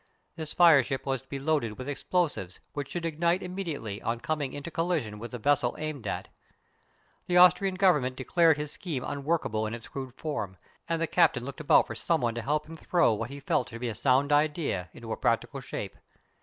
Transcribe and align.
This 0.35 0.51
fireship 0.51 1.05
was 1.05 1.21
to 1.21 1.27
be 1.27 1.37
loaded 1.37 1.77
with 1.77 1.87
explosives 1.87 2.59
which 2.73 2.89
should 2.89 3.05
ignite 3.05 3.43
immediately 3.43 4.01
on 4.01 4.19
coming 4.19 4.51
into 4.53 4.71
collision 4.71 5.19
with 5.19 5.29
the 5.29 5.37
vessel 5.37 5.75
aimed 5.77 6.07
at. 6.07 6.27
The 7.27 7.37
Austrian 7.37 7.75
Government 7.75 8.15
declared 8.15 8.57
his 8.57 8.71
scheme 8.71 9.03
unworkable 9.05 9.67
in 9.67 9.75
its 9.75 9.89
crude 9.89 10.15
form, 10.15 10.57
and 10.89 10.99
the 10.99 11.05
Captain 11.05 11.45
looked 11.45 11.61
about 11.61 11.85
for 11.85 11.93
some 11.93 12.19
one 12.21 12.33
to 12.33 12.41
help 12.41 12.65
him 12.67 12.77
throw 12.77 13.13
what 13.13 13.29
he 13.29 13.39
felt 13.39 13.67
to 13.67 13.77
be 13.77 13.89
a 13.89 13.93
sound 13.93 14.31
idea 14.31 14.89
into 14.91 15.11
a 15.11 15.17
practical 15.17 15.59
shape. 15.61 15.95